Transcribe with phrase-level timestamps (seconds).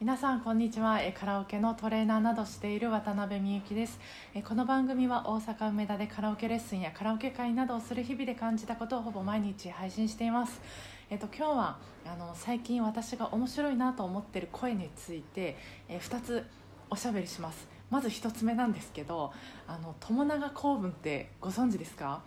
[0.00, 1.00] 皆さんこんにちは。
[1.12, 3.98] カラオケのトレーナーなどしている渡辺美幸です。
[4.44, 10.60] この番組は大阪梅田でカラオケレッスンやカラオケ会などをする日々で感じたことをほぼ毎日配信しています。
[11.10, 15.56] えっと今日はあの最近私が面白いなと思ってる声について
[15.88, 16.46] え2つ
[16.90, 17.66] おしゃべりします。
[17.90, 19.32] まず1つ目なんですけど
[19.66, 22.22] あの友永公文ってご存知ですか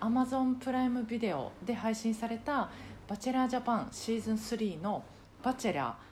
[0.00, 2.68] ？Amazon プライムビデオで配信された
[3.06, 5.04] 「バチェラージャパンシーズン3の
[5.44, 6.06] 「バチェラー」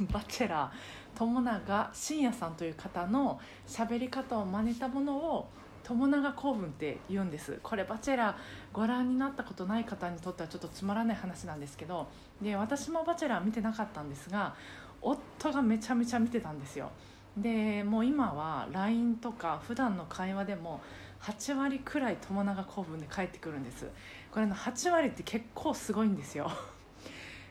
[0.12, 5.48] バチェラー友永信也さんという方の喋り方を真似たものを
[5.82, 7.60] 友永公文って言うんです。
[7.62, 8.36] これバチェラー
[8.72, 12.08] ご覧になったことない方にとってはちょっとつまらない話なんですけど
[12.42, 14.54] で私もバチェラー見てなかったんですが
[15.00, 16.90] 夫がめちゃめちゃ見てたんですよ。
[17.36, 20.80] でもう今は LINE とか普段の会話でも
[21.20, 23.86] 8割くらい友永公文で返ってくるんです。
[24.32, 26.50] これの8割って結構すごいんですよ。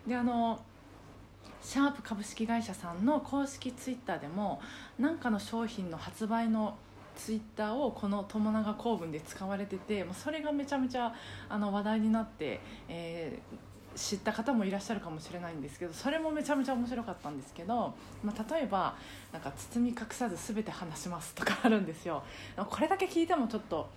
[0.06, 0.60] であの
[1.66, 4.62] シャープ株式会社さんの公式ツイッターでも
[5.00, 6.78] 何かの商品の発売の
[7.16, 11.12] ツイッターをこの友永公文で使われててもうそれがめちゃめちゃ
[11.50, 18.96] あの話題になって、えー、知った方もいらっしゃるかもしれないんですけどそれもめちゃめちゃ面白かったんですけど、まあ、例えば
[19.34, 22.22] なんか包み隠さず全て話しますとかあるんですよ。
[22.56, 23.90] これだけ聞いてもちょっと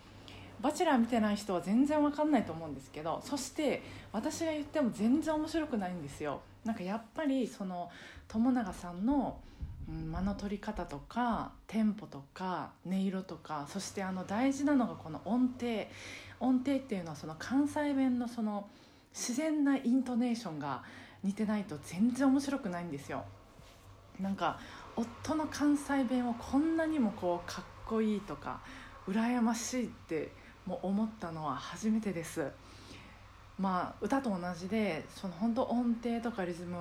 [0.62, 3.82] バチェラー見てない人は全然わかんないと思うんですけどそして
[4.12, 6.40] 私が言っても全然面白くないんですよ。
[6.68, 7.88] なんかやっぱりその
[8.28, 9.40] 友永さんの
[9.88, 15.86] 間の取り方とかテンポとか音色とかそしてあの大事なのがこの音程。
[16.40, 18.68] 音程っていうのはその関西弁のその
[19.14, 20.84] 自然なイントネーションが
[21.24, 23.24] 似てないと全然面白くないんですよ。
[24.20, 24.60] なんか
[24.94, 28.60] 夫の関西弁をこんなにもこうかっこいいとか
[29.08, 30.32] 羨ましいって
[30.66, 32.52] も思ったのは初めてです。
[33.58, 36.76] まあ歌と同じでその本当音程とかリズム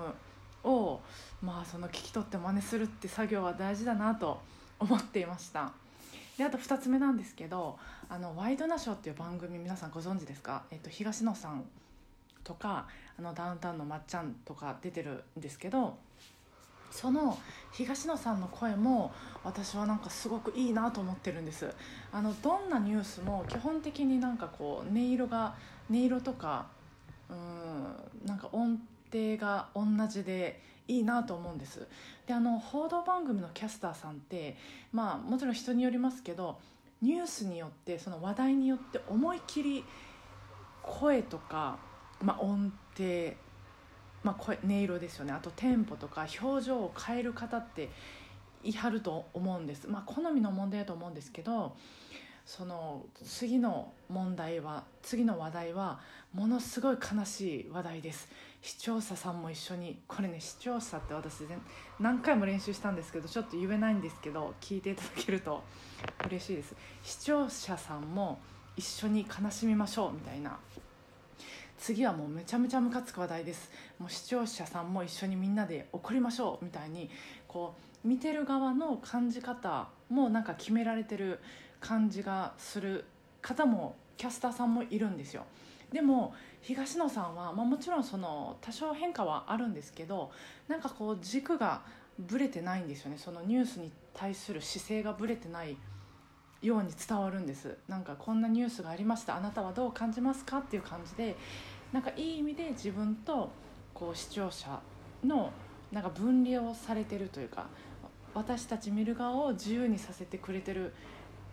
[0.64, 1.00] を
[1.42, 4.40] まあその聞き取って真似するって作業は大事だなと
[4.80, 5.72] 思っていました。
[6.38, 11.66] であと2つ目なんですけど「あのワイドナショー」っていう番組皆さんご存知ですか、えっと、東野さん
[12.44, 12.88] とか
[13.18, 15.98] あのダウンタウンのまっちゃんとか出てるんですけど
[16.92, 17.38] その
[17.72, 19.12] 東野さんの声も
[19.44, 21.74] 私はなんかすごくいいなと思ってるんです。
[22.12, 25.56] あのどんなニュースも基本的になんかこう音色が
[25.90, 26.68] 音色とか
[27.30, 28.80] うんなんか音
[29.12, 31.88] 程が同じでいいなと思うんです。
[32.26, 34.58] であの報道番組のキャスターさんって
[34.92, 36.60] まあもちろん人によりますけど
[37.02, 39.86] ニュースによってその話題によって思い切り
[40.82, 41.78] 声とか、
[42.22, 43.34] まあ、音程
[44.24, 45.32] まあ、声音色ですよね。
[45.32, 47.90] あとテンポとか表情を変える方って
[48.64, 51.76] いはると思うんです、まあ、好みの問題だと思うんですけど
[52.48, 56.00] その次の問題は次の話題は
[56.34, 58.30] ものすごい悲しい話題です。
[58.62, 61.42] 視聴者さんも一緒にこれね視聴者って私
[62.00, 65.62] 何回も練習したんですけどちょっと言えないんですけど聞いていただけると
[66.26, 66.74] 嬉しいです。
[67.04, 68.40] 視聴者さんも
[68.78, 70.58] 一緒に悲しみましょうみたいな。
[71.78, 73.70] 次はもうめちゃめちゃムカつく話題です。
[74.00, 77.10] もう視聴者さんも一緒にみんなで怒りましょうみたいに
[77.48, 81.40] こう見てる側の感じ方もなんか決められてる
[81.80, 83.06] 感じがする
[83.42, 85.44] 方もキャスターさんもいるんですよ。
[85.92, 90.32] でも東野さんは、まあ、もちろんその多少変化はあるんですけど
[90.68, 91.82] なんかこう軸が
[92.20, 93.18] ぶれてないんですよね。
[93.18, 95.78] そのニュースに対する姿勢がぶれてない
[96.62, 97.78] ように伝わるんです。
[97.88, 99.36] なんかこんなニュースがありました。
[99.36, 101.36] あなたはどう感じますかっていう感じで
[101.92, 103.50] なんかいい意味で自分と
[103.94, 104.80] こう視聴者
[105.24, 105.52] の
[105.92, 107.68] なんか分離をされてるというか
[108.34, 110.94] 私たち見る側を自由にさせてくれてる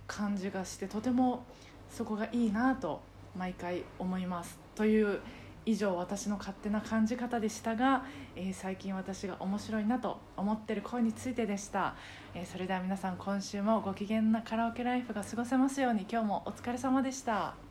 [0.06, 1.44] 感じがしてとても
[1.88, 3.00] そこがいいなと
[3.36, 4.59] 毎回思います。
[4.75, 5.21] という
[5.66, 8.04] 以上私の勝手な感じ方でしたが、
[8.36, 11.94] えー、最近私が面白いなと思ってる声についてでした、
[12.34, 17.63] えー、それでは皆さん今週もご機嫌なカラオケライフが過ごせますように今日もお疲れ様でした。